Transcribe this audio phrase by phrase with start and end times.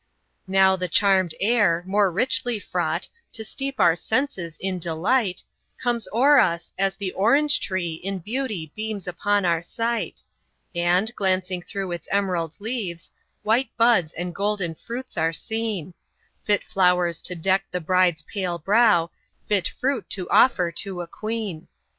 [0.47, 5.43] Now the charmed air, more richly fraught, To steep our senses in delight,
[5.77, 10.23] Comes o'er us, as the ORANGE TREE In beauty beams upon our sight;
[10.73, 13.11] And, glancing through its emerald leaves,
[13.43, 15.93] White buds and golden fruits are seen;
[16.43, 19.11] Fit flowers to deck the bride's pale brow,
[19.47, 21.67] Fit fruit to offer to a queen.